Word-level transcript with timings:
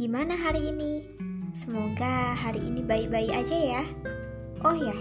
Gimana 0.00 0.32
hari 0.32 0.72
ini? 0.72 1.04
Semoga 1.52 2.32
hari 2.32 2.64
ini 2.64 2.80
baik-baik 2.80 3.36
aja 3.36 3.52
ya. 3.52 3.84
Oh 4.64 4.72
ya, 4.72 4.96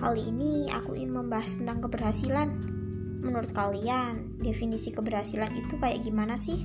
kali 0.00 0.32
ini 0.32 0.72
aku 0.72 0.96
ingin 0.96 1.12
membahas 1.12 1.60
tentang 1.60 1.84
keberhasilan. 1.84 2.48
Menurut 3.20 3.52
kalian, 3.52 4.40
definisi 4.40 4.88
keberhasilan 4.88 5.52
itu 5.52 5.76
kayak 5.76 6.00
gimana 6.00 6.40
sih? 6.40 6.64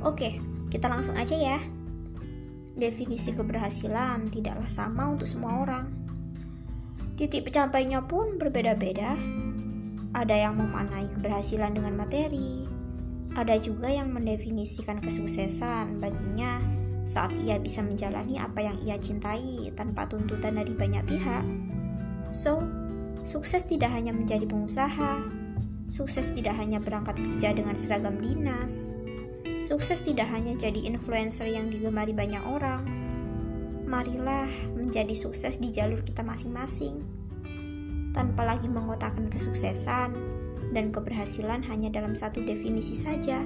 Oke, 0.00 0.40
kita 0.72 0.88
langsung 0.88 1.12
aja 1.20 1.36
ya. 1.36 1.60
Definisi 2.72 3.36
keberhasilan 3.36 4.32
tidaklah 4.32 4.72
sama 4.72 5.12
untuk 5.12 5.28
semua 5.28 5.60
orang. 5.60 5.92
Titik 7.20 7.52
pencapaiannya 7.52 8.00
pun 8.08 8.40
berbeda-beda. 8.40 9.12
Ada 10.16 10.48
yang 10.48 10.56
memaknai 10.56 11.04
keberhasilan 11.12 11.76
dengan 11.76 12.00
materi, 12.00 12.64
ada 13.38 13.54
juga 13.54 13.86
yang 13.86 14.10
mendefinisikan 14.10 14.98
kesuksesan 14.98 16.02
baginya 16.02 16.58
saat 17.06 17.30
ia 17.38 17.56
bisa 17.56 17.80
menjalani 17.80 18.36
apa 18.42 18.66
yang 18.66 18.76
ia 18.82 18.98
cintai 18.98 19.70
tanpa 19.78 20.10
tuntutan 20.10 20.58
dari 20.58 20.74
banyak 20.74 21.06
pihak. 21.06 21.46
So, 22.28 22.66
sukses 23.22 23.64
tidak 23.64 23.94
hanya 23.94 24.10
menjadi 24.10 24.44
pengusaha, 24.44 25.22
sukses 25.86 26.34
tidak 26.34 26.58
hanya 26.58 26.82
berangkat 26.82 27.16
kerja 27.16 27.54
dengan 27.56 27.78
seragam 27.78 28.18
dinas, 28.20 28.92
sukses 29.62 30.02
tidak 30.04 30.28
hanya 30.28 30.52
jadi 30.58 30.84
influencer 30.84 31.48
yang 31.48 31.70
digemari 31.70 32.12
banyak 32.12 32.42
orang. 32.44 32.84
Marilah 33.88 34.50
menjadi 34.76 35.16
sukses 35.16 35.56
di 35.56 35.72
jalur 35.72 36.04
kita 36.04 36.20
masing-masing, 36.20 37.00
tanpa 38.12 38.44
lagi 38.44 38.68
mengotakkan 38.68 39.32
kesuksesan 39.32 40.12
dan 40.74 40.90
keberhasilan 40.90 41.64
hanya 41.66 41.88
dalam 41.92 42.12
satu 42.12 42.42
definisi 42.44 42.94
saja. 42.98 43.40